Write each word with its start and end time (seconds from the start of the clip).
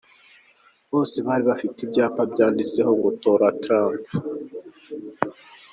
Bose 0.91 1.17
bari 1.27 1.43
bafite 1.49 1.77
ibyapa 1.85 2.21
byanditseho 2.31 2.91
ngo 2.97 3.09
“Tora 3.21 3.49
Trump”. 3.63 4.03